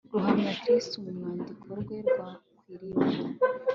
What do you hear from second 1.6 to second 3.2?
rwe rwakiriwe